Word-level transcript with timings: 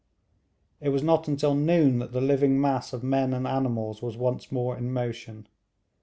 It 0.81 0.89
was 0.89 1.03
not 1.03 1.27
until 1.27 1.53
noon 1.53 1.99
that 1.99 2.11
the 2.11 2.21
living 2.21 2.59
mass 2.59 2.91
of 2.91 3.03
men 3.03 3.35
and 3.35 3.45
animals 3.45 4.01
was 4.01 4.17
once 4.17 4.51
more 4.51 4.75
in 4.75 4.91
motion. 4.91 5.45